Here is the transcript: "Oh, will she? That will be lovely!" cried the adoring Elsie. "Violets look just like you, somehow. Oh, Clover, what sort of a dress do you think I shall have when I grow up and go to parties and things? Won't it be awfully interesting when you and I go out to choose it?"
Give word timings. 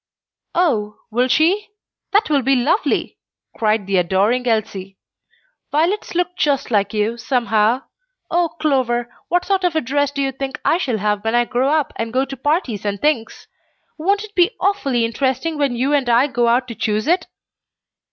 "Oh, 0.55 0.95
will 1.11 1.27
she? 1.27 1.67
That 2.11 2.27
will 2.27 2.41
be 2.41 2.55
lovely!" 2.55 3.19
cried 3.55 3.85
the 3.85 3.97
adoring 3.97 4.47
Elsie. 4.47 4.97
"Violets 5.71 6.15
look 6.15 6.35
just 6.35 6.71
like 6.71 6.91
you, 6.91 7.17
somehow. 7.19 7.83
Oh, 8.31 8.49
Clover, 8.59 9.13
what 9.27 9.45
sort 9.45 9.63
of 9.63 9.75
a 9.75 9.81
dress 9.81 10.09
do 10.09 10.23
you 10.23 10.31
think 10.31 10.59
I 10.65 10.79
shall 10.79 10.97
have 10.97 11.23
when 11.23 11.35
I 11.35 11.45
grow 11.45 11.69
up 11.69 11.93
and 11.97 12.11
go 12.11 12.25
to 12.25 12.35
parties 12.35 12.83
and 12.83 12.99
things? 12.99 13.47
Won't 13.95 14.23
it 14.23 14.33
be 14.33 14.55
awfully 14.59 15.05
interesting 15.05 15.59
when 15.59 15.75
you 15.75 15.93
and 15.93 16.09
I 16.09 16.25
go 16.25 16.47
out 16.47 16.67
to 16.69 16.73
choose 16.73 17.05
it?" 17.05 17.27